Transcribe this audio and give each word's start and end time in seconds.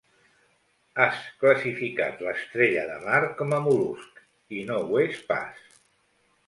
Has 1.03 1.19
classificat 1.43 2.25
l'estrella 2.29 2.87
de 2.93 2.97
mar 3.05 3.21
com 3.43 3.55
a 3.59 3.61
mol·lusc, 3.69 4.27
i 4.63 4.67
no 4.73 4.81
ho 4.89 5.01
és 5.09 5.23
pas. 5.33 5.67